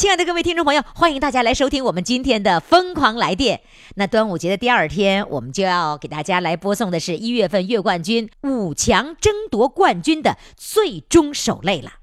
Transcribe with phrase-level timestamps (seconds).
[0.00, 3.58] 亲爱的各位听众朋友，欢迎大家来收听我们今天的《疯狂来电》。
[3.96, 11.99] 那端午节的第二天，我们就要给大家来播送的是一月份月冠军五强争夺冠军的最终守擂了。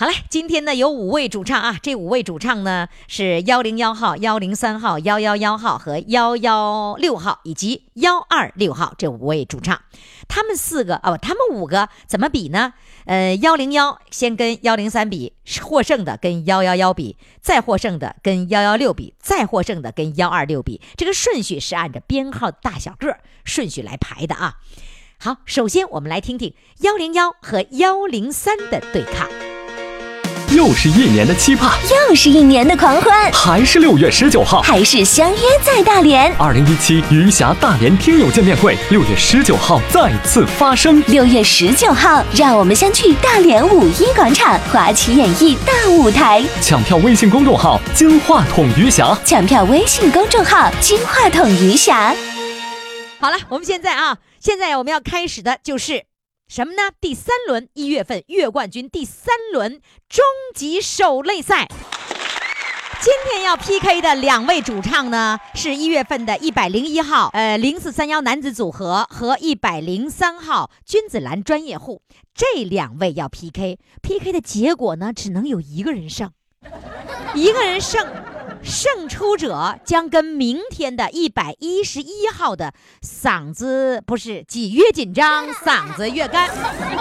[0.00, 9.78] 好嘞，今天呢有五位主唱啊，这五位主唱呢是幺零幺号、幺零三号、幺幺幺号和幺幺六号以及幺二六号这五位主唱。
[10.26, 12.72] 他们四个哦，他们五个怎么比呢？
[13.04, 20.80] 呃，幺零幺先跟幺零三比，获胜的跟幺幺幺比，再获胜的跟幺幺六比，再获胜的跟幺二六比。
[20.96, 24.54] 这个顺序是按照编号大小个顺序来排的啊。
[25.18, 29.28] 好，首先我们来听听幺零幺和幺零三的对抗。
[30.50, 31.70] 又是一年的期盼，
[32.08, 36.34] 又是一年的狂欢，还是六月十九号，还是相约在大连。
[36.36, 41.00] 二零一七余霞大连听友见面会，六月十九号再次发生。
[41.06, 46.42] 六月十九号，让我们相聚大连五一广场华旗演艺大舞台。
[46.60, 52.12] 抢票微信公众号“金话筒余霞”，抢票微信公众号“金话筒余霞”。
[53.20, 56.09] 好了，我们现在啊，现在我们要开始的就是。
[56.50, 56.82] 什么呢？
[57.00, 61.68] 第三轮一月份月冠军第三轮终极守擂赛，
[63.00, 72.02] 今天要 PK 的两位主唱呢，是一月份的一百零一号，呃，零四三幺男子组合和一百零三号君子兰专业户，
[72.34, 76.32] 这两位要 PK，PK 的结果呢，只能有一个人胜，
[77.32, 78.04] 一个人胜。
[78.62, 82.72] 胜出者将跟明天的一百一十一号的
[83.02, 86.48] 嗓子不是几越紧张，嗓子越干。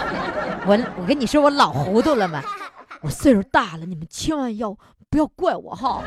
[0.65, 2.41] 我我跟你说，我老糊涂了吗？
[3.01, 4.77] 我岁数大了，你们千万要
[5.09, 6.03] 不要怪我哈。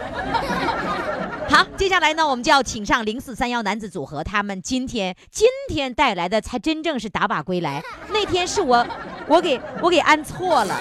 [1.49, 7.83] 好，接下来呢，我们就要请上零四三幺男子组合，他们今天今天带来的才真正是打靶归来。
[8.09, 8.87] 那天是我
[9.27, 10.81] 我给我给安错了。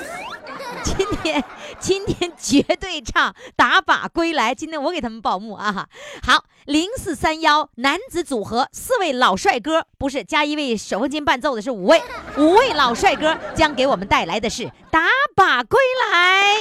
[0.83, 1.43] 今天，
[1.81, 4.53] 今天绝对唱打靶归来。
[4.53, 5.87] 今天我给他们报幕啊！
[6.21, 12.01] 好，零四三幺男子组合四位老帅哥，不是加一位手风琴伴奏的，是五位，
[12.37, 15.01] 五位老帅哥将给我们带来的是打
[15.35, 15.79] 靶归
[16.11, 16.57] 来。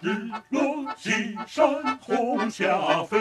[0.00, 3.18] 日落西山红霞飞，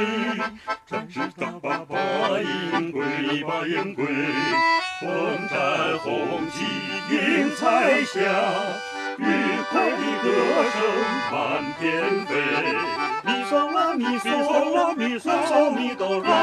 [0.91, 1.95] 战士打靶把
[2.41, 3.01] 营归，
[3.43, 4.05] 把营归。
[4.99, 5.07] 风
[5.49, 6.65] 战红旗
[7.15, 8.19] 迎彩霞，
[9.17, 9.23] 愉
[9.69, 10.27] 快的歌
[10.73, 10.75] 声
[11.31, 11.85] 满天
[12.25, 12.29] 飞。
[13.23, 14.27] 咪嗦啦咪嗦
[14.75, 16.40] 啦咪嗦咪哆啦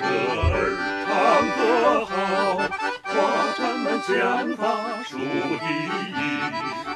[0.00, 0.04] 歌
[0.52, 0.56] 儿
[1.06, 1.10] 唱
[1.58, 1.60] 得
[2.06, 2.12] 好，
[3.04, 3.12] 夸
[3.58, 4.08] 咱们枪
[4.56, 4.60] 法
[5.04, 5.66] 数第
[6.18, 6.91] 一。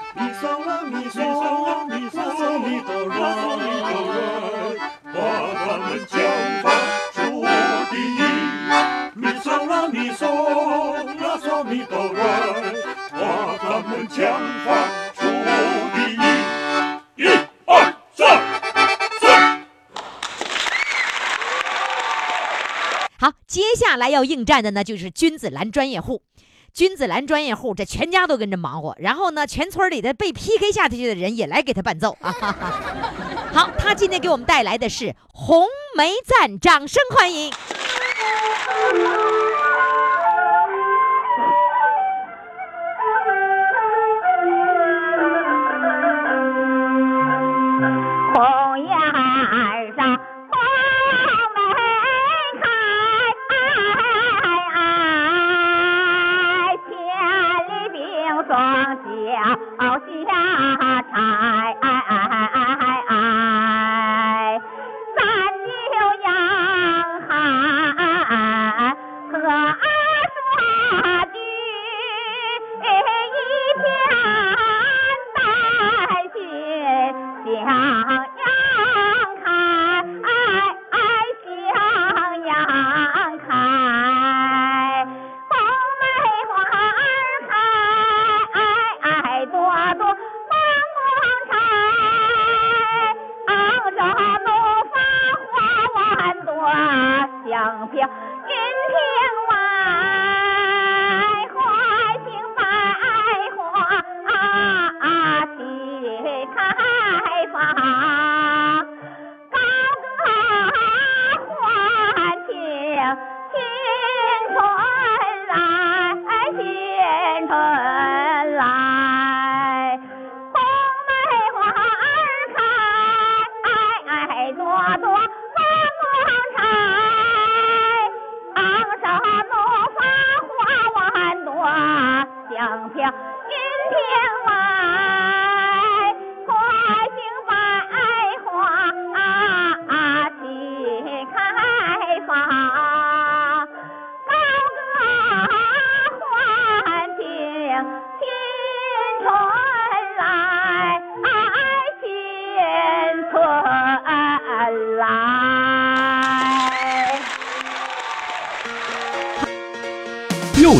[24.16, 26.22] 要应战的呢，就是君子兰专业户。
[26.72, 32.30] 君子兰专业户，这全家都跟着忙活，然后呢，全村里的被 PK 下去的人也来给他伴奏啊！
[33.52, 35.66] 好，他今天给我们带来的是《红
[35.96, 37.50] 梅赞》，掌声欢迎！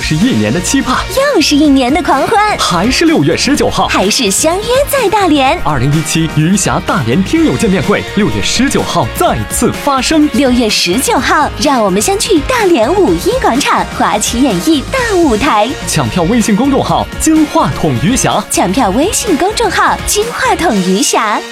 [0.08, 1.04] 是一年的期盼，
[1.34, 3.88] 又是一年的狂欢，还是六月十九号。
[3.88, 5.60] 还是相约在大连。
[5.64, 10.30] 二零一七余霞大连听友见面会，六月十九号再次发生。
[10.34, 15.68] 六月十九号，让我们相聚大连五一广场华旗演艺大舞台。
[15.88, 21.42] 抢票微信公众号“金话筒余霞抢票微信公众号“金话筒余霞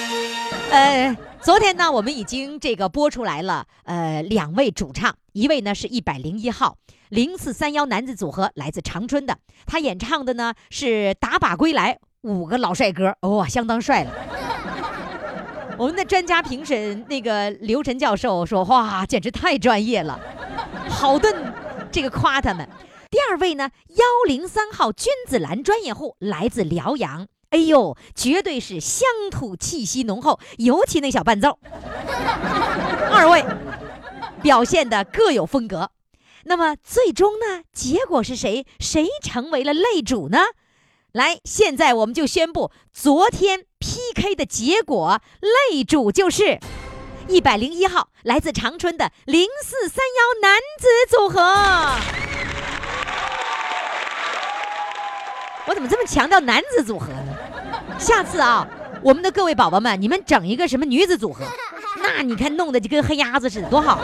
[0.70, 6.76] 呃，昨天呢，我们已经这个播出来了，呃，两位主唱，一位呢是一百零一号
[7.14, 14.10] 零四三幺男子组合，来自长春的，他演唱的呢是《打靶归来》，五个老帅哥，哇、相当帅了。
[15.78, 20.18] 我们的专家评审那个刘晨教授说：“哇，简直太专业了，
[20.88, 21.32] 好顿
[21.92, 22.68] 这个夸他们。”
[23.08, 31.60] 第二位呢，幺零三号君子兰专业户来自辽阳，哎呦，绝对是乡土气息浓厚，尤其那小伴奏。
[33.12, 33.44] 二位
[34.42, 35.88] 表现的各有风格，
[36.46, 38.66] 那么最终呢，结果是谁？
[38.78, 40.38] 谁成为了擂主呢？
[41.12, 45.20] 来，现在我们就宣布昨天 PK 的结果，
[45.70, 46.58] 擂主就是
[47.28, 51.40] 一百零一号来自长春的零四三幺男子组合。
[55.66, 57.98] 我怎么这么强调男子组合呢？
[57.98, 58.68] 下次啊，
[59.02, 61.44] 我们的各位宝宝们，你们整一个什么女子组合，
[62.02, 64.00] 那你看弄得就跟黑鸭子似的，多好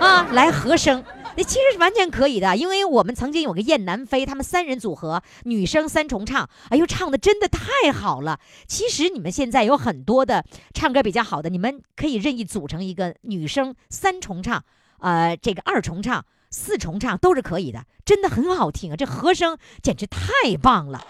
[0.00, 0.26] 啊！
[0.32, 1.02] 来和声，
[1.36, 8.40] 那其实是完全可以的，因为我们曾经有个燕南飞，他们三人组合，女生三重唱，哎呦，唱的真的太好了。
[8.66, 14.64] 其实你们现在有很多的唱歌比较好的，你们可以任意组成一个女生三重唱，
[15.00, 16.24] 呃，这个二重唱。
[16.48, 18.96] 四重唱都是可以的，真的很好听啊！
[18.96, 21.04] 这和声简直太棒了。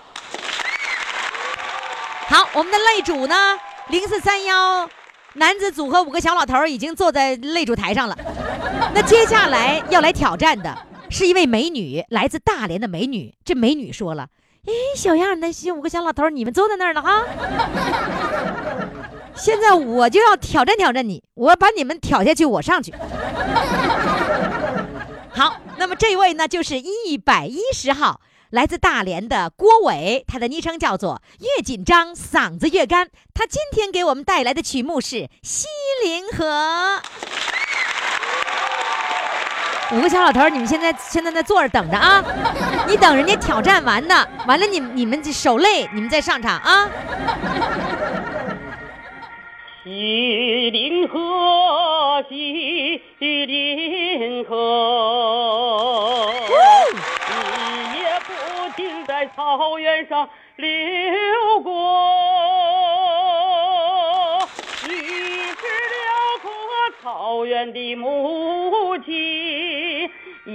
[2.26, 3.34] 好，我们的擂主呢，
[3.88, 4.88] 零四三幺
[5.36, 8.16] 男子组合五个小老头已经坐在擂主台上了。
[8.94, 10.76] 那接下来要来挑战的
[11.10, 13.34] 是一位美女，来自大连的美女。
[13.44, 14.28] 这美女说了
[14.66, 17.22] ：“哎，小样儿，那些五个小老头，你们坐在那儿了哈。
[19.34, 22.94] 现在我就要挑战挑战你，我把你们挑下去，我上去。”
[25.28, 28.22] 好，那么这位呢，就是一百一十号，
[28.56, 33.10] 来自大连的郭伟，他的昵称叫做“越紧张嗓子越干”。
[33.34, 35.66] 他今天给我们带来的曲目是《西
[36.02, 37.02] 林河》。
[39.94, 42.24] 五个小老头，你们现在现在在坐着等着啊！
[42.88, 46.88] 你等人家挑战完呢，完了你你们这手累，你们再上场啊！
[49.84, 54.56] 西林河，西林河，
[59.36, 61.70] 草原上流过。
[64.88, 65.62] 你是
[65.92, 66.50] 辽阔
[67.02, 70.10] 草原的母亲，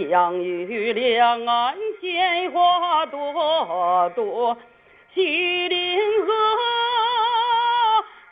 [0.10, 4.58] 养育两岸鲜花朵朵。
[5.14, 6.34] 西林河，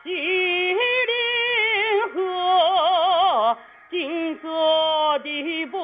[0.03, 0.79] 西林
[2.15, 3.56] 河，
[3.91, 5.78] 金色的波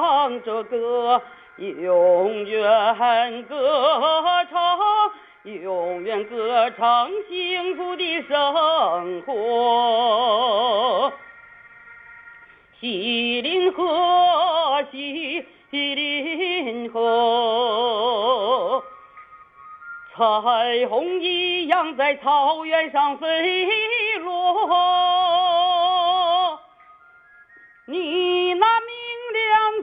[0.00, 1.20] 唱着歌，
[1.58, 4.00] 永远歌
[4.50, 4.78] 唱，
[5.44, 11.12] 永远歌唱幸福的生活。
[12.80, 18.82] 西林河，西林河，
[20.16, 20.22] 彩
[20.88, 24.70] 虹一样在草原上飞落。
[27.86, 28.66] 你那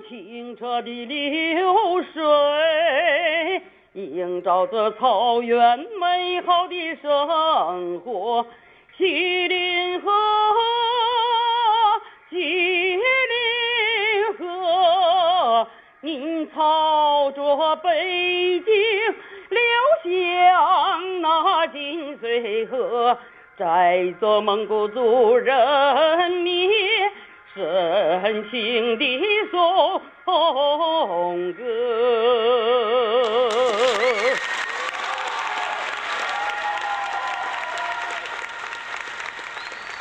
[0.08, 3.62] 清澈的流水，
[3.94, 8.46] 映照着草原美好的生活。
[8.98, 10.12] 锡林河。
[12.30, 13.02] 锡林
[14.38, 15.68] 河，
[16.02, 18.74] 您朝着北京
[19.50, 19.60] 流
[20.04, 23.18] 向那金水河，
[23.58, 26.70] 载着蒙古族人民
[27.58, 29.04] 深情的
[29.52, 30.00] 颂
[31.54, 31.64] 歌。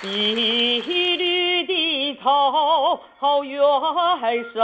[0.02, 0.34] 碧
[1.16, 3.00] 绿的草
[3.42, 3.58] 原
[4.52, 4.58] 上，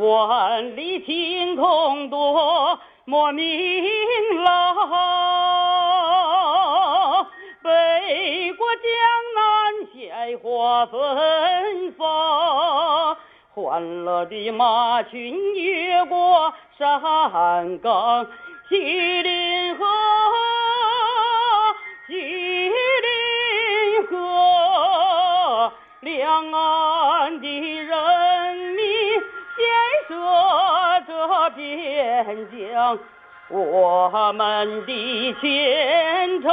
[0.00, 3.84] 万里晴空多么明
[4.44, 4.76] 朗。
[7.62, 8.82] 北国江
[9.34, 9.65] 南
[10.06, 13.16] 鲜花芬芳，
[13.52, 17.00] 欢乐的马群越过山
[17.80, 18.24] 岗，
[18.68, 19.84] 西林河。
[22.06, 25.72] 西林河
[26.02, 28.86] 两岸的人民
[29.56, 29.66] 建
[30.06, 30.14] 设
[31.08, 32.96] 着边疆，
[33.48, 36.52] 我们的前程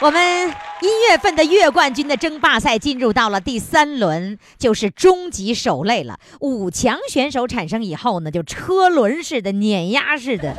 [0.00, 0.48] 我们
[0.80, 6.20] 一月份的月冠军的争霸赛进入到了第三轮，就是终极守擂了。
[6.38, 10.56] 五强选手产生以后呢，就车轮式的、碾压式的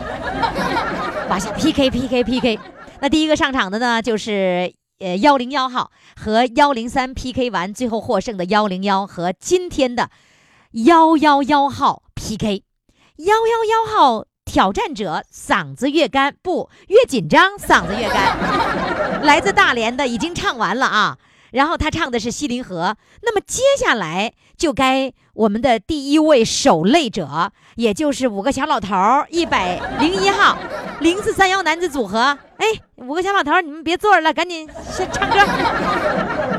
[1.29, 2.59] 往下 PK PK PK。
[2.99, 10.09] 那第一个上场的呢，就是呃幺零幺号和幺零三 PK 完，最后获胜的幺零幺和今天的
[10.71, 12.63] 幺幺幺号 PK。
[13.15, 18.35] 幺幺幺号挑战者嗓子越干，不越紧张，嗓子越干。
[19.21, 21.17] 来自大连的已经唱完了啊，
[21.51, 22.95] 然后他唱的是《西林河》。
[23.21, 30.57] 那么接下来就该我们的第一位守擂者，也就是五个小老头儿，一百零一号
[30.99, 32.39] 零四三幺男子组合。
[32.57, 32.65] 哎，
[32.95, 35.37] 五个小老头，你们别坐着了，赶紧先唱歌。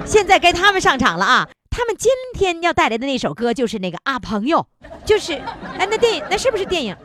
[0.06, 1.48] 现在该他们上场了啊！
[1.70, 4.64] 他们今天要带来的那首歌就是那个啊朋友，
[5.04, 5.32] 就是
[5.76, 6.96] 哎那电影那是不是电影？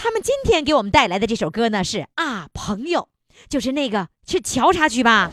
[0.00, 3.08] 他们今天给我们带来的这首歌呢是啊朋友，
[3.48, 5.28] 就是那个是乔插曲吧？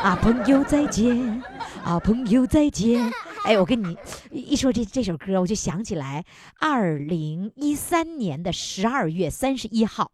[0.00, 1.40] 啊朋友再见，
[1.84, 3.12] 啊朋友再见。
[3.44, 3.96] 哎，我跟你
[4.32, 6.24] 一说这这首歌，我就想起来
[6.58, 10.10] 二零一三年的十二月三十一号。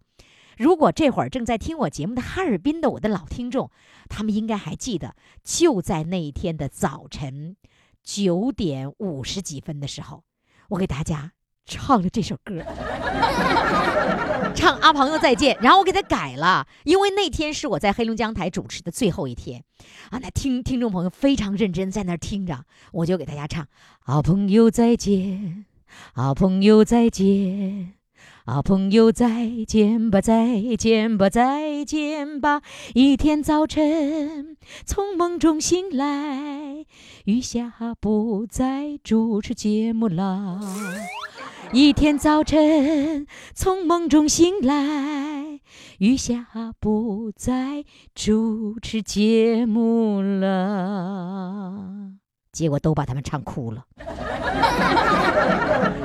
[0.58, 3.70] 如果这会儿正在听我节目的哈尔滨的我的老听众，
[4.10, 7.56] 他们应该还记得，就在那一天的早晨
[8.04, 10.24] 九点五十几分的时候，
[10.68, 11.32] 我给大家
[11.64, 12.62] 唱了这首歌，
[14.54, 19.64] 唱《阿朋友再见》，然后我给他改了，因为那天是我在黑龙江台主持的最后一天，
[20.10, 23.64] 啊，那听听众朋友非常认真在那儿听着，我就给大家唱
[24.04, 25.14] 《阿朋友再见》，
[26.12, 27.94] 啊朋友再见。
[28.44, 32.60] 啊，朋友再见吧，再见吧，再见吧！
[32.92, 36.84] 一天早晨从梦中醒来，
[37.24, 40.60] 余下不再主持节目啦。
[41.74, 45.58] 一天早晨从梦中醒来，
[45.98, 46.46] 余霞
[46.78, 52.10] 不再主持节目了。
[52.52, 53.86] 结果都把他们唱哭了。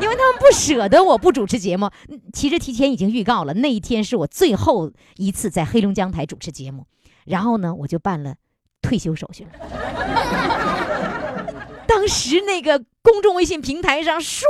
[0.02, 1.92] 因为他们不舍得我不主持节目。
[2.08, 6.86] 嗯其实提前已经预告了，那一天是我最后一次在黑龙江台主持节目，
[7.26, 8.36] 然后呢，我就办了
[8.82, 9.50] 退休手续了。
[12.08, 14.42] 当时那个公众微信平台上唰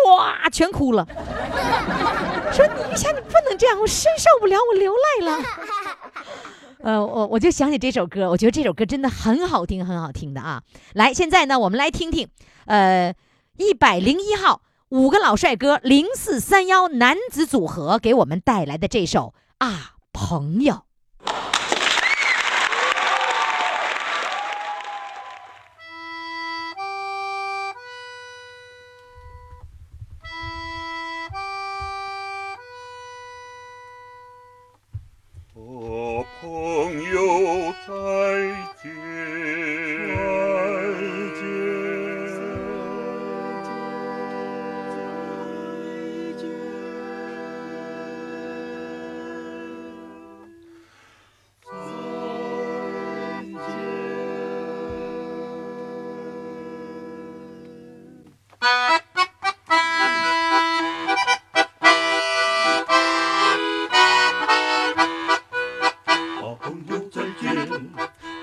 [0.51, 1.03] 全哭了，
[2.53, 5.39] 说你一下你不能这样，我深受不了，我流泪了。
[6.83, 10.61] 呃，我我就想起这首歌，我觉得这首歌真的很好听，很好听的啊。
[10.93, 12.29] 来，现在呢，我们来听听，
[12.67, 13.15] 呃，
[13.57, 20.83] 一百零一号五个老帅哥零四三幺男子组合给我们带来的这首啊朋友。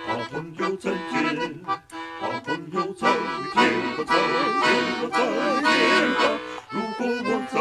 [0.06, 1.64] 好朋友再见
[2.20, 3.62] 好朋友再见。
[3.96, 5.16] 吧再见吧再
[5.62, 5.72] 见
[6.14, 6.20] 吧
[6.70, 7.54] 如果我在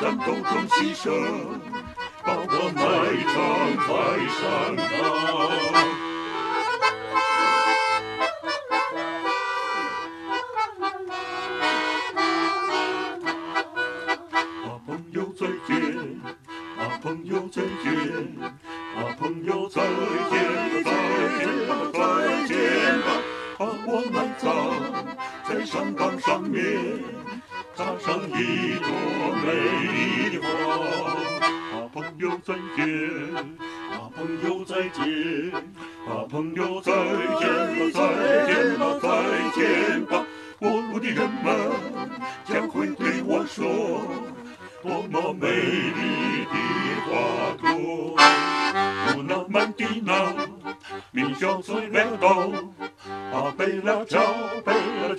[0.00, 1.04] 战斗中牺牲
[2.22, 2.80] 把我埋
[3.34, 3.36] 葬
[3.86, 3.88] 在
[4.38, 4.40] 山
[4.76, 5.17] 岗。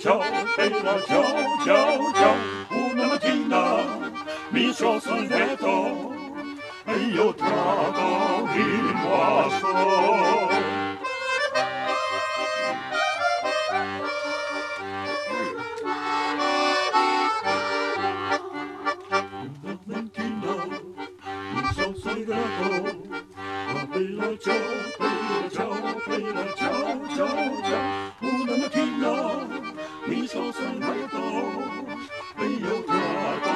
[0.00, 0.18] ciao,
[0.56, 1.39] bella ciao.
[30.32, 31.18] 就算来到
[32.38, 32.92] 没有得
[33.42, 33.48] 到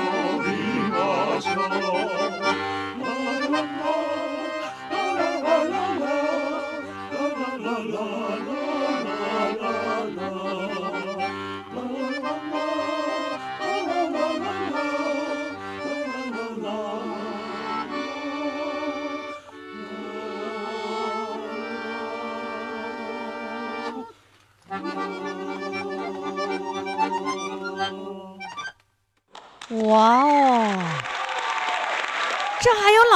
[0.42, 2.23] 你的爱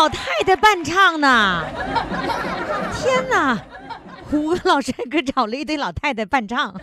[0.08, 1.62] 老太太伴唱呢！
[2.94, 3.58] 天哪，
[4.30, 6.74] 胡歌老师可找了一堆老太太伴唱。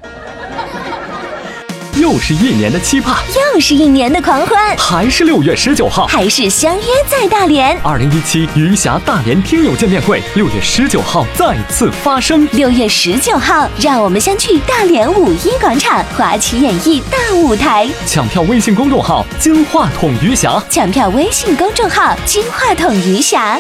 [2.05, 3.15] 又是一年的期盼，
[3.53, 7.75] 又是一年的狂欢，还是六月十九号，还是相约在大连。
[7.81, 12.47] 二零一七余霞大连听友见面会，六月十九号再次发生。
[12.51, 17.89] 六月十九号，让我们相聚大连五一广场华旗演艺大舞台。
[18.05, 23.59] 抢票微信公众号“金话筒余霞抢票微信公众号“金话筒余霞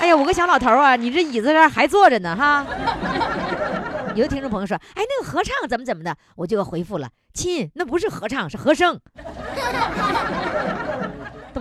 [0.00, 2.64] 哎呀，我个小老头啊，你这椅子这还坐着呢哈。
[4.14, 9.00] 有的听众朋友说，哎，那个合唱怎么怎么的，我就回复了，亲，那不是合唱，是和声。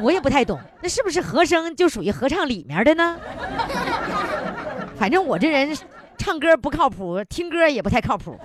[0.02, 3.18] 我也不太懂，那是不是和声就属于合唱里面的呢？
[4.98, 5.78] 反正我这人
[6.18, 8.40] 唱歌不靠谱，听歌也不太靠谱。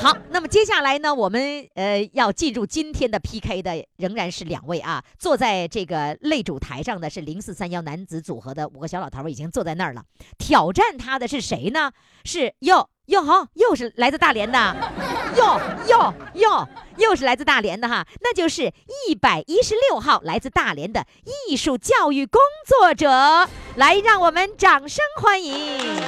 [0.00, 10.04] 好，那么接下来呢，我们呃要进入今天的 PK 的仍然是两位啊，坐在这个擂主台上的是零四三幺男子组合的五个小老头儿已经坐在那儿了。
[10.38, 11.90] 挑战他的是谁呢？
[12.24, 14.76] 是哟哟好，又是来自大连的，
[15.36, 18.72] 哟哟哟，又是来自大连的哈，那就是
[19.08, 21.04] 一百一十六号来自大连的
[21.48, 25.98] 艺术教育工作者，来让我们掌声欢迎。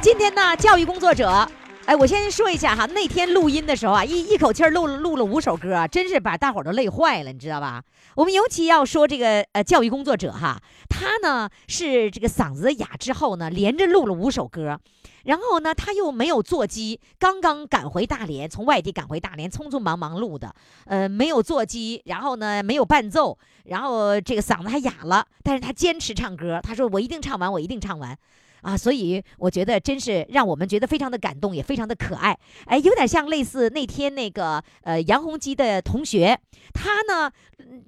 [0.00, 1.46] 今天呢，教育工作者，
[1.90, 7.82] 哎，我先说一下哈，那天录音的时候啊，一一口气儿录录了五首歌，真是把大伙儿都累坏了，你知道吧？
[8.14, 14.78] 我们尤其要说这个呃教育工作者哈，他呢是这个嗓子哑之后呢，连着录了五首歌，
[15.24, 28.16] 然后呢他又没有座机，刚刚赶回大连，从外地赶回大连，匆匆忙忙录的，呃，没有座机，然后呢没有伴奏，然后这个嗓子还哑了，但是他坚持唱歌，他说我一定唱完，我一定唱完。
[28.62, 32.38] 啊，所以我觉得真是让我们觉得非常的感动，也非常的可爱。
[32.66, 36.38] 哎，有点像类似那天那个呃杨洪基的同学，
[36.72, 37.30] 他呢，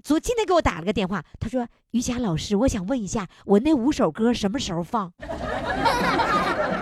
[0.02, 5.12] 昨今天给我打了个电话，他说：“于霞老师，我想问一下，我那五首歌什么时候放？”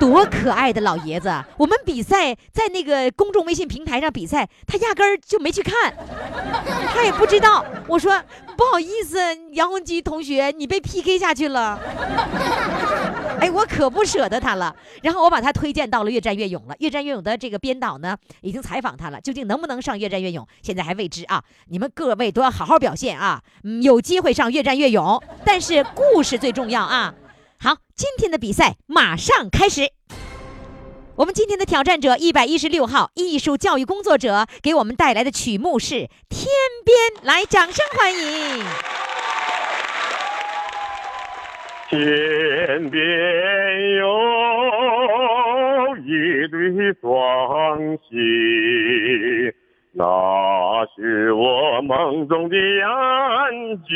[0.01, 1.31] 多可爱的老爷子！
[1.59, 5.95] 我们比赛在那个公众微信平台上比赛，他压根儿就没去看，
[6.95, 7.63] 他也不知道。
[7.87, 8.19] 我说
[8.57, 9.19] 不好意思，
[9.53, 11.79] 杨洪基同学，你被 PK 下去了。
[13.41, 14.77] 哎，我可不舍得他了。
[15.03, 16.75] 然后我把他推荐到了《越战越勇》了。
[16.81, 21.43] 《越战越勇》的这个编导呢，已经采访他了，究竟能不能上《越战越勇》，现在还未知啊。
[21.69, 23.43] 你们各位都要好好表现啊，
[23.83, 25.05] 有机会上《越战越勇》，
[25.45, 27.15] 但是故事最重要啊。
[27.59, 29.91] 好，今天的比赛马上开始。
[31.17, 35.95] 我们今天的挑战者一百一十六号艺术教育工作者给我们带来的曲目是
[36.31, 36.47] 《天
[36.85, 38.65] 边》，来，掌声欢迎。
[41.91, 43.01] 天边
[43.97, 44.07] 有
[46.05, 49.53] 一对双星，
[49.93, 53.91] 那是我梦中的安居。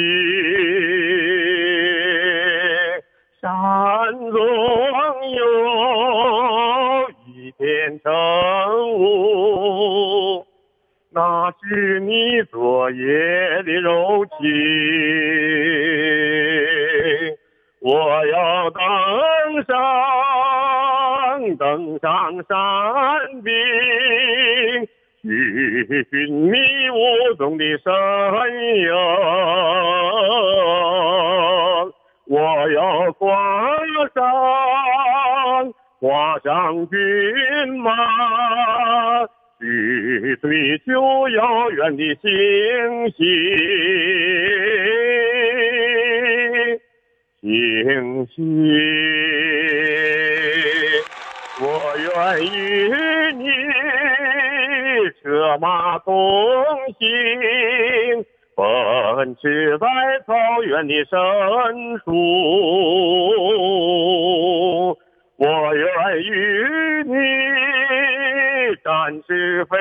[3.40, 3.48] 山
[4.33, 4.37] 中
[5.30, 5.44] 有
[7.28, 8.12] 一片晨
[8.98, 10.44] 雾，
[11.12, 14.42] 那是你昨夜的柔情。
[17.87, 17.92] 我
[18.27, 18.81] 要登
[19.64, 19.77] 上，
[21.59, 22.57] 登上山
[23.42, 23.53] 顶，
[25.20, 25.29] 去
[26.11, 26.57] 寻觅
[26.88, 27.92] 雾中的身
[28.79, 28.88] 影。
[32.27, 33.29] 我要挂
[34.14, 36.99] 上，挂上骏
[37.81, 37.92] 马，
[39.61, 43.25] 去追求遥远的星星。
[47.44, 48.40] 星星，
[51.61, 51.64] 我
[51.98, 52.09] 愿
[52.40, 52.48] 与
[53.35, 53.44] 你
[55.22, 56.09] 策马同
[56.98, 58.24] 行，
[58.57, 58.64] 奔
[59.37, 59.87] 驰在
[60.26, 61.12] 草原的深
[61.98, 62.07] 处。
[65.37, 65.87] 我愿
[66.22, 66.33] 与
[67.04, 67.14] 你
[68.83, 69.76] 展翅飞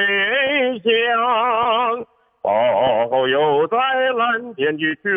[0.83, 0.85] 翔。
[3.23, 3.77] 遨游在
[4.17, 5.07] 蓝天的穹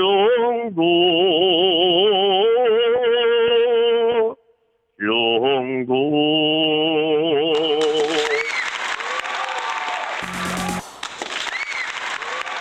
[0.73, 0.81] 谷，
[4.97, 5.91] 穹谷。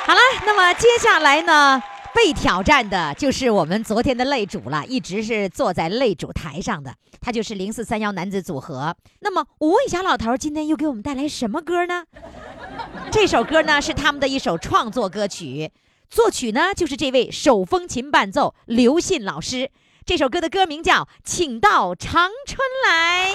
[0.07, 1.79] 好了，那么接下来呢，
[2.15, 8.95] 被挑战的就是我们昨天的擂主了，一直是坐在擂主台上的，他就是零四三幺男子组合。
[9.19, 12.05] 那么我问一下老头，今天又给我们带来什么歌呢？
[13.11, 15.71] 这首歌呢是他们的一首创作歌曲，
[16.09, 19.71] 作曲呢就是这位手风琴伴奏刘信老师。
[20.05, 23.33] 这首歌的歌名叫《请到长春来》。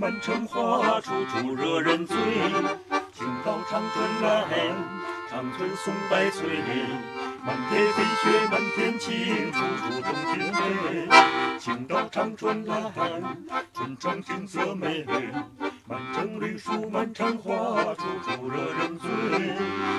[0.00, 2.16] 满城花，处处惹人醉。
[3.12, 4.46] 请到长春来，
[5.28, 6.48] 长春松柏翠，
[7.44, 10.52] 满天飞雪，满天晴，处处动情
[10.84, 11.08] 味。
[11.58, 12.92] 请到长春来，
[13.74, 15.04] 春城景色美，
[15.88, 17.54] 满城绿树，满城花，
[17.94, 19.10] 处处惹人醉。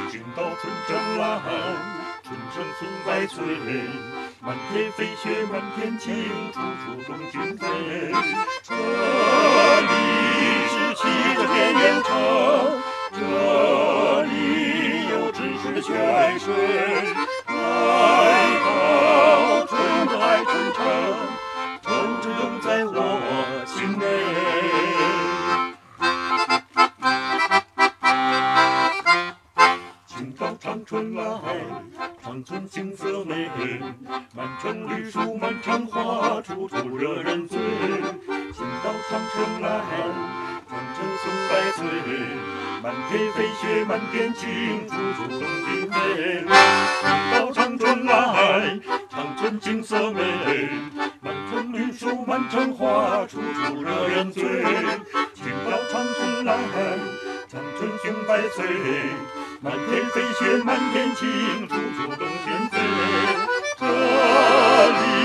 [0.09, 1.41] 请到春城来，
[2.23, 4.28] 春城松柏翠。
[4.41, 6.13] 满天飞雪，满天晴，
[6.53, 7.67] 处处动情飞。
[8.63, 8.73] 这
[9.81, 9.91] 里
[10.69, 11.01] 是七
[11.35, 12.09] 个田园城，
[13.11, 13.19] 这
[14.23, 16.47] 里有知识的泉水。
[17.47, 17.51] 爱
[18.63, 19.77] 到春
[20.21, 20.79] 爱春城，
[21.83, 21.89] 城
[22.21, 22.95] 之永在我
[23.67, 24.05] 心内。
[30.89, 31.21] 春来，
[32.19, 33.47] 长春景色美，
[34.35, 37.59] 满城绿树，满城花，处处惹人醉。
[38.51, 39.69] 请到长春来，
[40.67, 41.85] 长春松柏翠，
[42.81, 46.43] 满天飞雪，满天晴，处处动情味。
[47.01, 48.79] 请到长春来，
[49.11, 50.23] 长春景色美，
[51.21, 54.43] 满城绿树，满城花，处处惹人醉。
[55.35, 56.57] 请到长春来，
[57.47, 58.65] 长春松柏翠。
[59.61, 62.79] 满天飞雪，满天晴，处处动情味。
[63.77, 65.18] 这里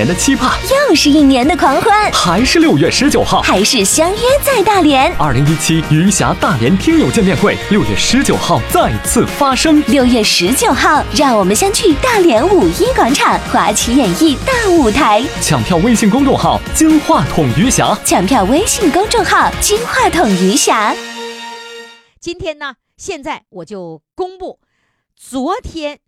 [0.00, 0.58] 年的期盼，
[0.88, 5.14] 又是一年的狂欢，还是六月十九号，还是相约在大连。
[5.18, 9.82] 二零一七余霞大连听友见面会，六月十九号再次发生。
[9.88, 15.22] 六月十九号，让我们相聚大连五一广场华旗演艺大舞台。
[15.42, 20.96] 抢票微信公众号“金话筒余霞抢票微信公众号“金话筒余霞
[22.18, 24.60] 今天呢，现在我就公布，
[25.14, 25.98] 昨天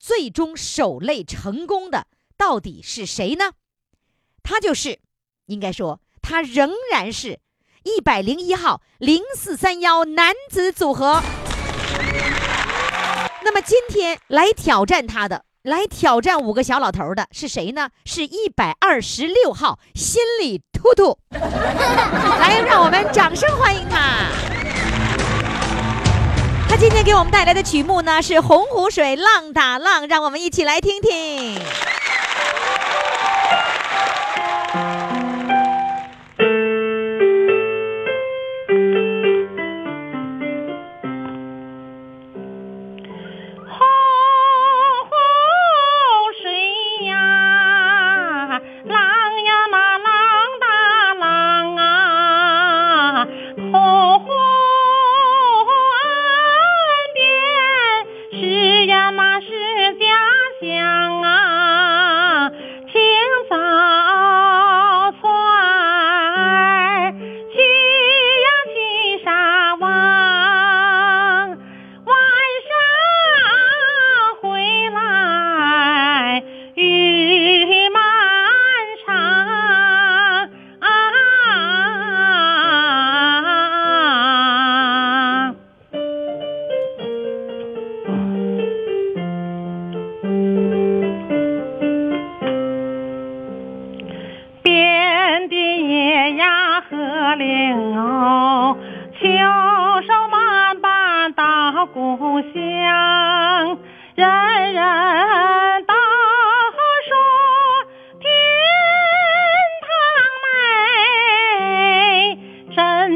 [0.00, 2.06] 最终守擂成功的
[2.42, 3.52] 到底是谁呢？
[4.42, 4.98] 他就是，
[5.46, 7.38] 应该说他仍然是
[7.84, 11.22] 一百零一号零四三幺男子组合。
[13.44, 17.90] 那么今天来挑战他的，来挑战五个小老头的是谁呢？
[18.04, 21.16] 是一百二十六号心里突突。
[21.30, 24.26] 来，让我们掌声欢迎他。
[26.68, 31.62] 他今天给我们带来的曲目呢是《洪湖水浪打浪》，让我们一起来听听。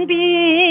[0.07, 0.66] be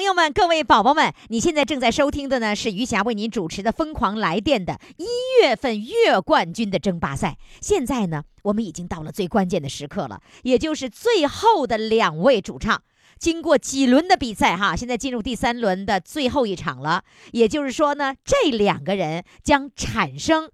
[0.00, 5.04] 朋友们，各位宝宝们，你现在正在收听的呢是余霞为您主持的《疯狂来电》的一
[5.42, 7.36] 月份月冠军的争霸赛。
[7.60, 12.82] 现在呢，我们已经到了最关键的时刻了，也就是最后的两位主唱。
[13.18, 17.04] 经过几轮的比赛，哈，现在进入第三轮的最后一场了。
[17.32, 20.50] 也就是说呢，这两个人将产生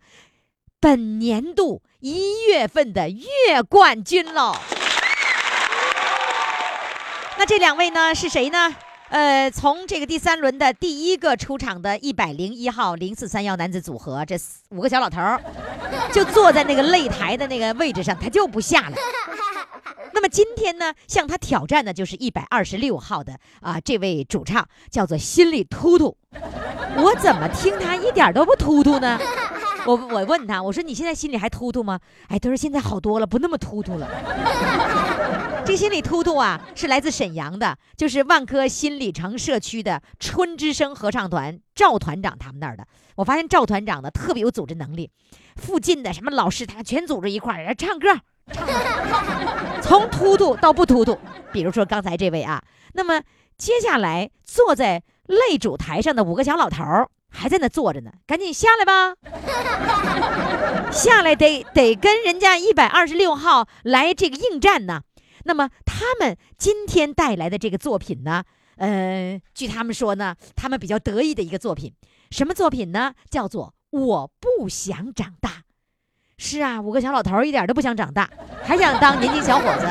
[0.80, 4.56] 本年度一月份的月冠军喽。
[7.38, 8.74] 那这两位呢是谁呢？
[9.09, 14.37] 呃，从这个第三轮的第一个出场的一百零一号零四三幺男子组合，这
[14.71, 15.21] 五个小老头
[16.12, 18.97] 就坐在那个擂台的那个位置上，他就不下来。
[20.12, 26.16] 那么今天呢，向他挑战的就是一百二十六号的啊、这位主唱，叫做心里突突。
[26.97, 29.19] 我怎么听他一点都不突突呢？
[29.87, 32.01] 我我问他，我说你现在心里还突突吗？
[32.29, 34.09] 哎，他说现在好多了，不那么突突了。
[35.66, 42.87] 这心理突突啊，是来自沈阳的，就是万科新里程社区的春之声合唱团赵团长他们那儿的。
[43.16, 45.11] 我发现赵团长呢特别有组织能力，
[45.57, 48.20] 附近的什么老师他全组织一块儿来唱歌，
[49.83, 51.18] 从突突到不突突。
[51.52, 53.20] 比如说刚才这位啊，那么
[53.59, 56.85] 接下来坐在擂主台上的五个小老头
[57.29, 59.16] 还在那坐着呢，赶紧下来吧。
[60.92, 65.00] 下来得得跟人家一百二十六号来这个应战呢。
[65.46, 68.42] 那么他们今天带来的这个作品呢，
[68.76, 71.92] 呃，据他们说呢，他们比较得意的一个作品，
[72.30, 73.14] 什么作品呢？
[73.30, 75.50] 叫做《我不想长大》。
[76.37, 78.28] 是啊，五个小老头一点都不想长大，
[78.62, 79.87] 还想当年轻小伙子。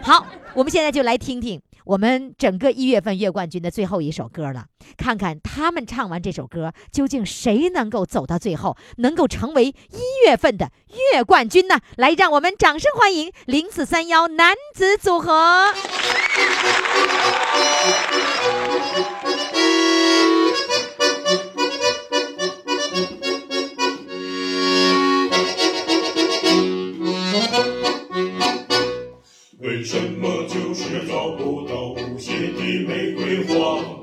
[0.00, 4.66] 好，我们现在就来听听我们整个一月份月冠军的最后一首歌了，
[4.96, 10.70] 看看他们唱完这首歌，究竟谁能够走到最后，能够成为一月份的
[11.12, 11.80] 月冠军呢？
[11.96, 15.72] 来，让我们掌声欢迎零四三幺男子组合。
[29.58, 31.71] 为什么就是找不到
[32.80, 34.01] 玫瑰花？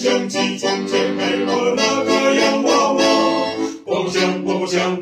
[0.00, 3.02] 想起从前陪我那个洋娃娃
[3.84, 4.96] 我不想我不想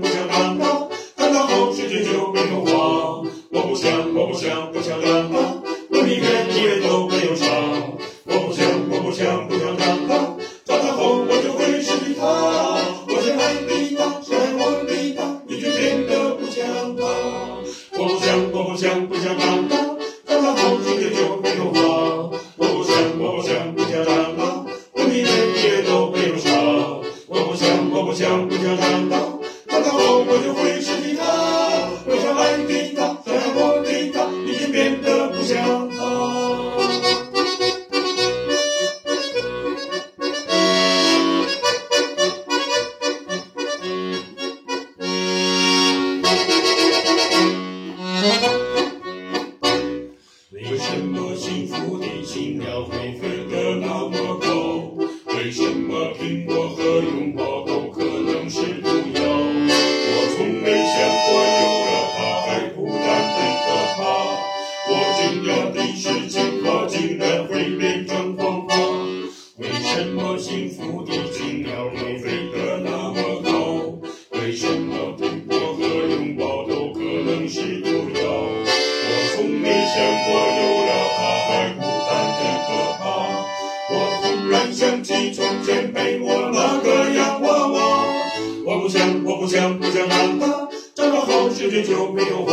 [91.88, 92.52] 就没有花。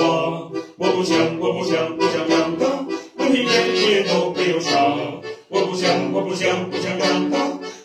[0.78, 2.66] 我不想，我不想，不想长大，
[3.18, 4.96] 我一点也都没有差。
[5.50, 7.38] 我不想，我不想，不想长大，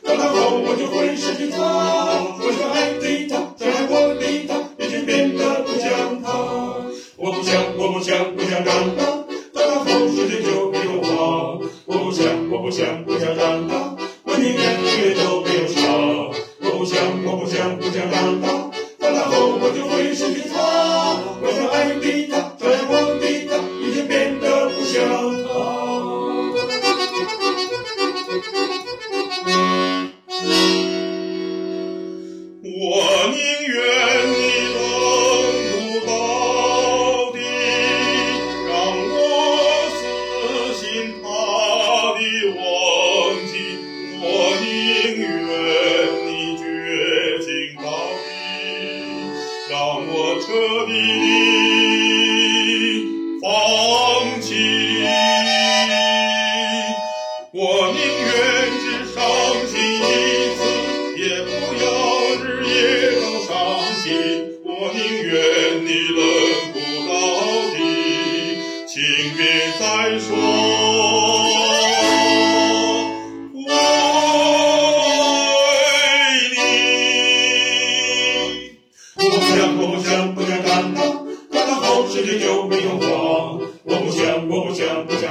[0.04, 2.10] 长大后我就会失去他。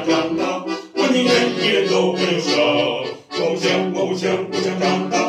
[0.09, 2.57] 长大，我宁愿一点都没有想。
[3.39, 5.28] 梦想，梦想，不想长大。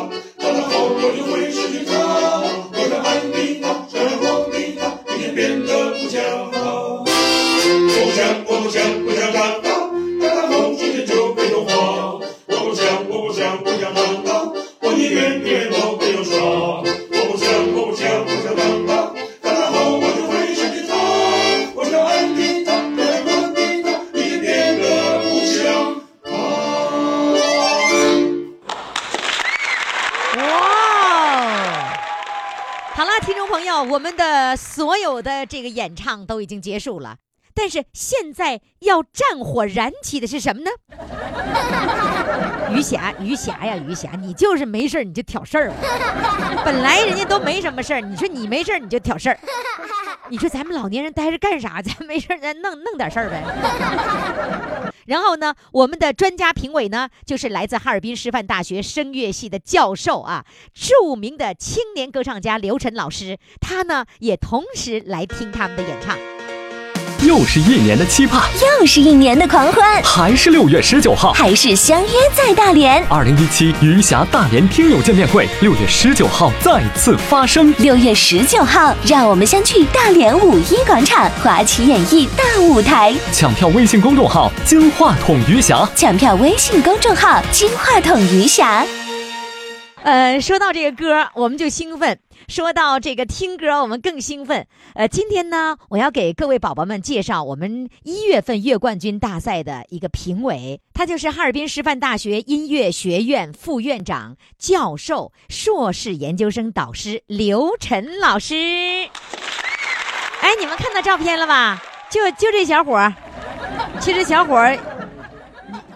[35.61, 37.17] 这个演唱都已经结束了，
[37.53, 40.71] 但是现在要战火燃起的是什么呢？
[42.73, 45.71] 余霞，余霞呀，余霞，你就是没事你就挑事儿。
[46.65, 49.37] 本来人家都没什么事儿，你说你没事你就挑事儿。
[50.29, 51.79] 你说咱们老年人待着干啥？
[51.79, 54.90] 咱没事咱弄弄点事儿呗。
[55.07, 66.40] 然后呢我们的专家评委呢就是来自哈尔滨师范大学声乐系的教授啊著名的青年歌唱家刘晨老师他呢也同时来听他们的演唱。
[67.23, 68.41] 又是一年的期盼，
[68.79, 73.05] 又是一年的狂欢，还是六月十九号，还是相约在大连。
[73.09, 77.71] 二零一七余霞大连听友见面会，六月十九号再次发生。
[77.77, 83.13] 六月十九号，让我们相聚大连五一广场华旗演艺大舞台。
[83.31, 88.83] 抢票微信公众号“金话筒余霞抢票微信公众号“金话筒余霞
[90.03, 92.15] 呃，说到这个歌，我们就兴奋；
[92.51, 94.67] 说到这个听歌，我们更兴奋。
[94.93, 108.53] 呃，今天呢，我要给各位宝宝们介绍我们一月份月冠军大赛的一个评委，他就是哈尔滨师范大学音乐学院副院长、教授、硕士研究生导师刘晨老师。
[110.41, 111.81] 哎，你们看到照片了吧？
[112.09, 113.13] 就就这小伙儿，
[114.01, 114.77] 其实小伙儿。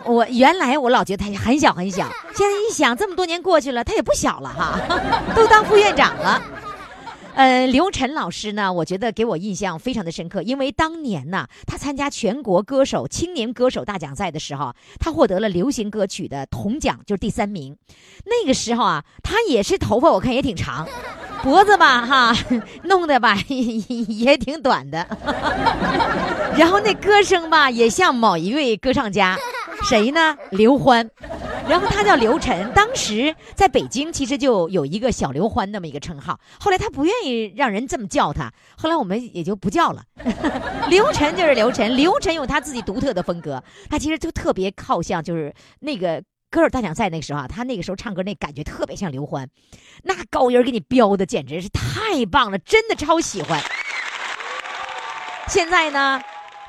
[0.06, 4.80] 我原来我老觉得他很小很小，现在一想，这么多年过去了，他也不小了哈，
[5.36, 6.42] 都当副院长了。
[7.34, 17.76] 呃，刘晨老师呢，我觉得给我印象非常的深刻，因为当年呢，他参加全国歌手青年歌手大奖赛的时候，他获得了流行歌曲的铜奖，就是第三名。
[18.24, 20.88] 那个时候啊，他也是头发我看也挺长，
[21.44, 22.34] 脖子吧哈
[22.84, 25.06] 弄的吧也挺短的，
[26.56, 29.38] 然后那歌声吧也像某一位歌唱家。
[29.88, 30.36] 谁呢？
[30.50, 31.08] 刘欢，
[31.70, 32.72] 然后他叫刘晨。
[32.74, 36.40] 当时在北京其实就有一个小刘欢那么一个称号。
[36.60, 40.04] 后来他不愿意让人这么叫他，后来我们也就不叫了。
[40.90, 43.64] 刘晨就是刘晨，刘晨有他自己独特的风格。
[43.88, 49.48] 他其实就特别靠向就是那个歌手大奖赛那个时候啊，他那个时候唱歌那感觉特别像刘欢，
[50.04, 53.62] 那高音给你飙的简直是太棒了，真的超喜欢。
[55.48, 56.20] 现在呢？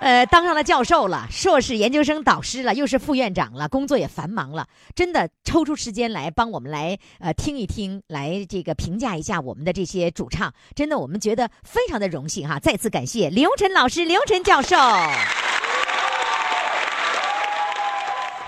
[0.00, 14.76] 呃，当上了教授了，硕士研究生导师了，又是副院长了，工作也繁忙了，真的抽出时间来帮我们来呃听一听，来这个评价一下我们的这些主唱，真的我们觉得非常的荣幸哈，再次感谢刘晨老师、刘晨教授。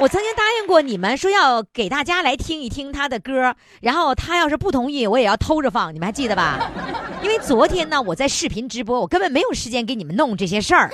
[0.01, 6.71] 我曾经答应过你们说要给大家来听一听他的歌，然后他要是不同意，我也要偷着放，你们还记得吧？
[7.21, 10.89] 因为昨天呢，我在视频直播，我根本没有时间给你们弄这些事儿。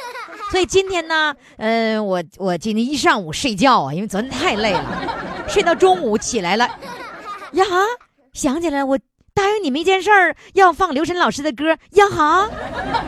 [0.50, 6.66] 所以今天呢，嗯，我我今天一上午睡觉啊，因为昨天太累了，睡到中午起来了，
[7.52, 7.64] 呀，
[8.32, 8.98] 想起来我
[9.34, 12.48] 答应你们一件事儿，要放刘晨老师的歌，央行，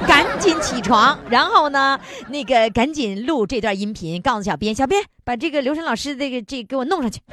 [0.08, 7.20] 赶紧起床，然后呢，那个赶紧录这段音频，告诉小编，小编把这个刘晨老师这个这给我弄上去。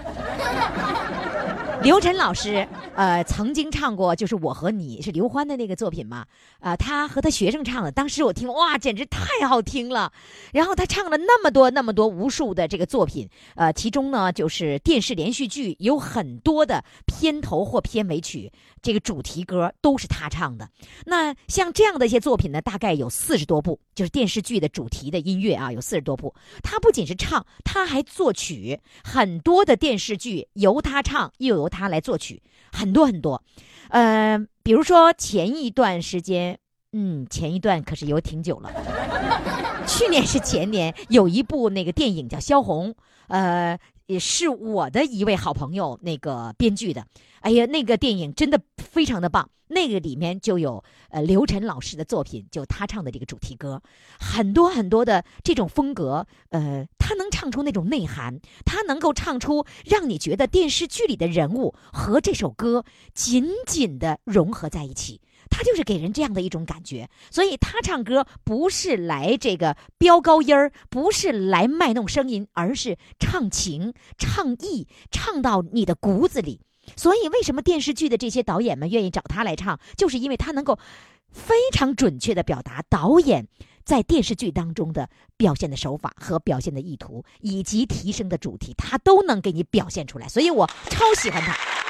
[1.81, 2.65] 刘晨老师，
[2.95, 6.25] 呃，曾经唱过，就是我和你是刘欢的那个作品嘛，
[6.61, 10.13] 啊，他和他学生唱的，当时我听，哇，简直太好听了。
[10.53, 18.49] 然后他唱了那么多、那么多、无数的这个作品，呃，其中呢，就是电视连续剧有很多的片头或片尾曲，
[18.83, 20.69] 这个主题歌都是他唱的。
[21.07, 26.35] 那像这样的一些作品呢，大概有四十多部，就是电视剧的主题的音乐啊，有四十多部。
[26.61, 31.63] 他不仅是唱，他还作曲，很多的电视剧由他唱，又由。
[31.73, 33.41] 他来作曲很多很多，
[33.89, 36.59] 呃，比如说前一段时间，
[36.91, 38.69] 嗯，前一段可是有挺久了，
[39.87, 42.91] 去年是前年有一部那个电影叫《萧红》，
[43.29, 43.79] 呃，
[44.13, 47.05] 也是我的一位好朋友那个编剧的。
[47.41, 53.81] 哎呀，那个电影真的非常的棒，那个里面就有呃刘晨老师的作品，就他唱的这个主题歌，
[54.19, 65.19] 很多很多的这种风格，呃，他能唱出那种内涵，他能够唱出让你觉得电视剧里的人物和这首歌紧紧的融合在一起，
[65.53, 67.07] 他就是给人这样的一种感觉。
[67.29, 76.61] 所以他唱歌不是来这个飙高音儿，不是来卖弄声音，而是唱情、唱意，唱到你的骨子里。
[76.97, 79.79] 所以，为什么电视剧的这些导演们愿意找他来唱？
[79.95, 80.79] 就是因为他能够
[81.29, 83.47] 非常准确的表达导演
[83.85, 90.27] 在电视剧当中的表现的手法和表现的意图，以及提升的主题，他都能给你表现出来。
[90.27, 91.82] 所以我超喜欢他。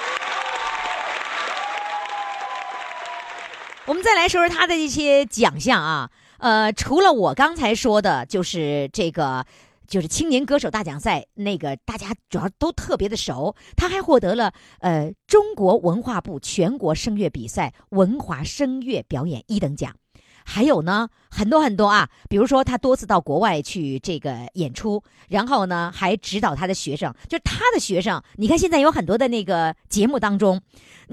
[3.85, 9.45] 我们再来说说他的一些奖项啊，呃，除了我刚才说的，就是这个。
[9.85, 13.53] 就是青年歌手大奖赛那个，大家主要都特别的熟。
[13.75, 19.93] 他还获得了呃中国文化部全国声乐比赛文华声乐表演一等奖。
[20.45, 28.21] 还有呢，很多很多啊，比如说他多次到国外去这个演出，然后呢还指导他的学生，就是他的学生。
[28.35, 30.61] 你看现在有很多的那个节目当中，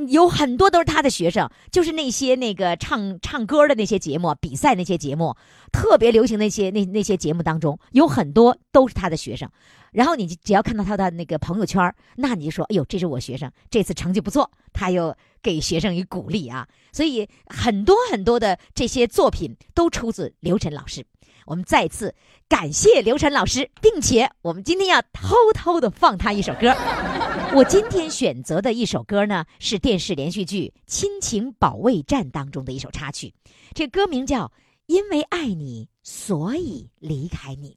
[0.08, 5.34] 有很多都是他的学生，就是那些那个唱唱歌的那些节目、比赛那些节目，
[5.72, 9.48] 特别流行那些那那些节目当中，有很多都是他的学生。
[9.92, 15.12] 然后你只要看到他的那个朋友圈，那你就说：“哎呦，这是我学生，这次成绩不错。”他又
[15.42, 16.68] 给学生以鼓励啊。
[16.92, 21.04] 所以很多很多的这些作品都出自刘晨老师。
[21.46, 22.14] 我们再次
[22.48, 26.72] 感谢刘晨老师，并且我们今天要偷偷的放他一首歌。
[27.56, 33.34] 我今天选择的一首歌呢，是电视连续剧《亲情保卫战》当中的一首插曲，
[33.74, 34.44] 这歌名叫
[34.86, 37.70] 《因为爱你，所以离开你》。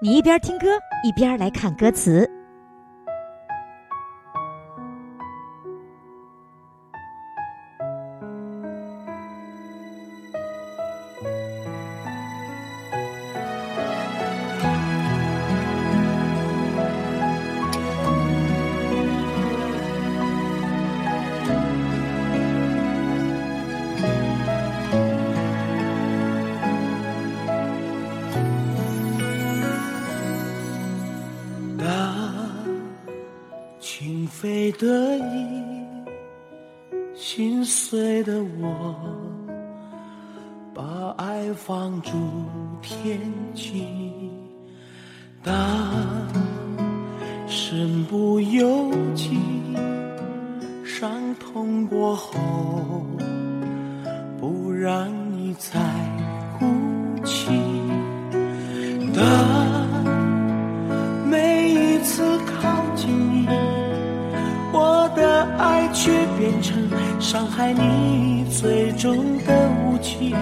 [0.00, 2.37] 你一边听歌，一边来看歌词。
[41.68, 42.12] 放逐
[42.80, 43.20] 天
[43.54, 43.84] 际。
[45.44, 45.54] 当
[47.46, 49.38] 身不由己，
[50.82, 52.40] 伤痛过后，
[54.40, 55.78] 不让你再
[56.58, 56.64] 哭
[57.22, 57.52] 泣。
[59.14, 59.22] 当
[61.26, 63.46] 每一次靠近你，
[64.72, 66.88] 我的爱却变成
[67.20, 70.34] 伤害你最终的武器。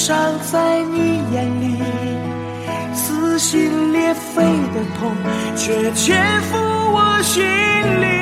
[0.00, 0.16] 伤
[0.50, 1.76] 在你眼里，
[2.94, 5.14] 撕心裂肺的痛
[5.54, 8.19] 却潜伏我心里。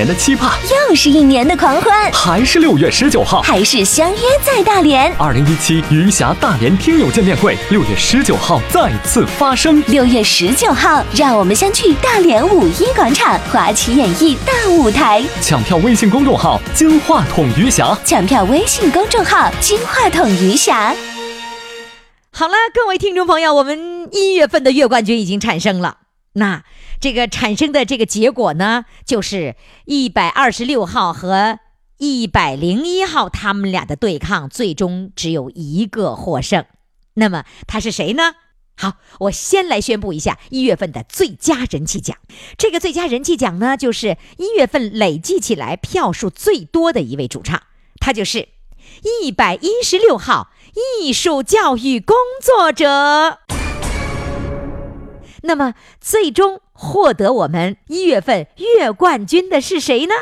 [0.00, 0.50] 年的期盼，
[0.88, 3.42] 又是一年的狂欢，还是六月十九号。
[3.42, 5.14] 还是相约在大连。
[5.18, 9.82] 二零一七余霞大连听友见面会，六月十九号再次发生。
[9.88, 15.22] 六月十九号，让我们相聚大连五一广场华旗演艺大舞台。
[15.42, 20.96] 抢票微信公众号“金话筒余霞抢票微信公众号“金话筒余霞
[22.32, 25.98] 好了，各位听众朋友，我们一月份的月冠军已经产生了。
[26.32, 26.62] 那
[27.00, 31.58] 这个产生的这个结果呢，就是一百二十六号和
[31.96, 36.66] 一百零一号他们俩的对抗，最终只有一个获胜。
[37.14, 38.34] 那么他是谁呢？
[38.76, 42.16] 好，我先来宣布一下一月份的最佳人气奖。
[42.56, 47.62] 这个最佳人气奖呢，就是一月份累计起来票数最多的一位主唱，
[47.98, 48.48] 他就是
[49.22, 50.50] 一百一十六号
[51.02, 53.59] 艺术教育工作者。
[55.42, 60.14] 那么，最终获得我们一月份月冠军的是谁呢？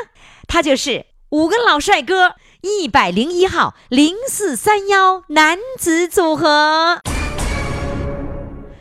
[0.47, 7.01] 他就是五个老帅哥，一百零一号零四三幺男子组合。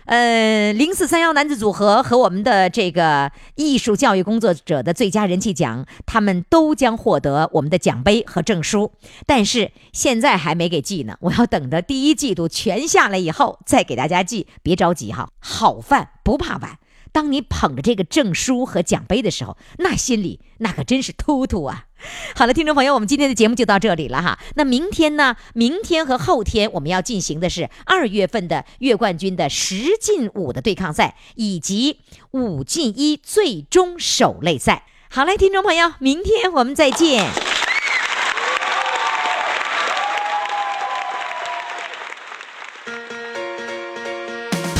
[0.08, 8.92] 呃，零四三幺男子组合和我们的这个艺术教育工作者的最佳人气奖，他们都将获得我们的奖杯和证书。
[9.26, 14.46] 但是现在还没给寄呢，我要等着第一季度全下来以后再给大家寄。
[14.62, 16.78] 别着急哈，好饭不怕晚。
[17.12, 21.87] 当你捧着这个证书和奖杯的时候，那心里那可真是突突啊！
[22.34, 24.38] 好了，听众朋友，我们今天的节目就到这里了哈。
[24.54, 25.36] 那明天呢？
[25.54, 32.00] 明天和后天我们要进行的是二月份的月冠军的十进五的对抗赛，以及
[32.32, 34.84] 五进一最终首擂赛。
[35.10, 37.47] 好嘞，听众朋友，明天我们再见。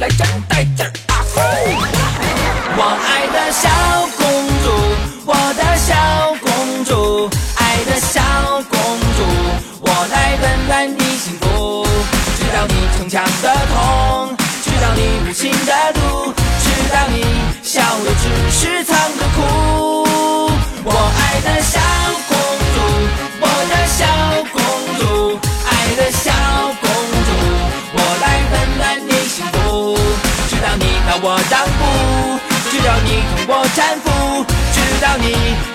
[0.00, 0.89] 来真带劲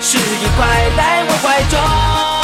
[0.00, 2.35] 是一块来我怀中。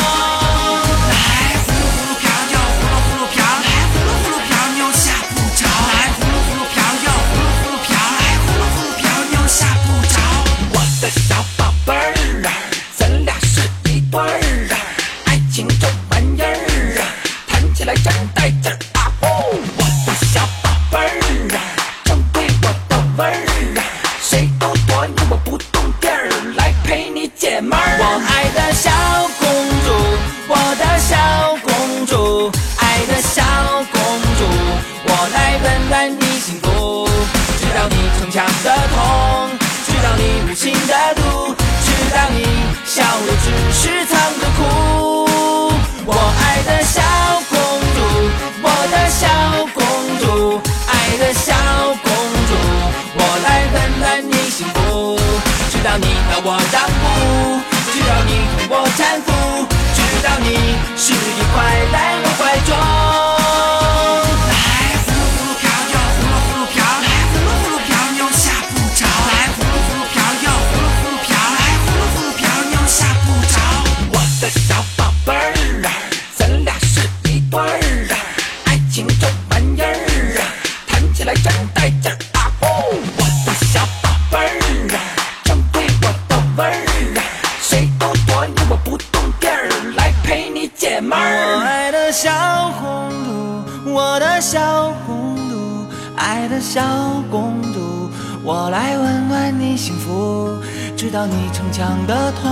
[55.83, 57.61] 直到你把我让步，
[57.91, 61.61] 直到你同我搀扶，直到你是一块
[61.93, 63.02] 来我怀中。
[98.83, 100.59] 来温暖你幸福。
[100.97, 102.51] 知道你逞强的痛，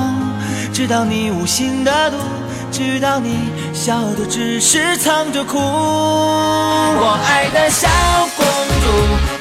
[0.72, 2.16] 知道你无心的毒，
[2.70, 5.59] 知道你笑的只是藏着哭。
[5.59, 7.89] 我爱的小
[8.37, 8.47] 公
[8.83, 8.87] 主，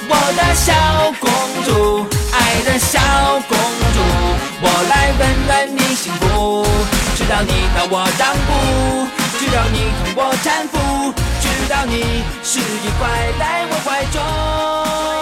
[0.09, 0.73] 我的小
[1.19, 1.29] 公
[1.63, 1.69] 主，
[2.33, 2.99] 爱的小
[3.47, 3.55] 公
[3.95, 3.99] 主，
[4.61, 6.65] 我来温暖你幸福。
[7.15, 8.49] 知道你拿我让步，
[9.37, 13.07] 知道你疼我搀扶，知道你是一块
[13.39, 15.18] 来我怀中。